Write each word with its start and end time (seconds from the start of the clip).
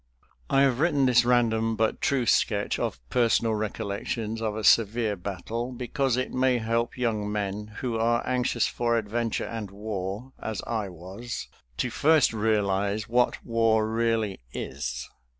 I 0.49 0.63
have 0.63 0.79
written 0.79 1.05
this 1.05 1.23
random 1.23 1.75
but 1.75 2.01
true 2.01 2.25
sketch 2.25 2.79
of 2.79 2.99
personal 3.11 3.53
recollections 3.53 4.41
of 4.41 4.55
a 4.55 4.63
severe 4.63 5.15
battle 5.15 5.71
because 5.73 6.17
it 6.17 6.33
may 6.33 6.57
help 6.57 6.97
young 6.97 7.31
men 7.31 7.67
who 7.81 7.99
are 7.99 8.25
anxious 8.27 8.65
for 8.65 8.97
adventure 8.97 9.45
and 9.45 9.69
war, 9.69 10.33
as 10.39 10.63
I 10.65 10.89
was, 10.89 11.49
to 11.77 11.91
first 11.91 12.33
realize 12.33 13.07
what 13.07 13.45
war 13.45 13.87
really 13.87 14.39
is. 14.53 15.07